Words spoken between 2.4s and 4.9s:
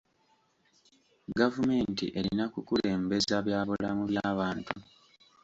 kukulembeza bya bulamu by'abantu.